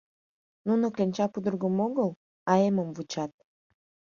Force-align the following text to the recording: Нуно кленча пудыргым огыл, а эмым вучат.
Нуно 0.67 0.85
кленча 0.93 1.25
пудыргым 1.33 1.77
огыл, 1.87 2.09
а 2.51 2.51
эмым 2.67 2.89
вучат. 2.95 3.31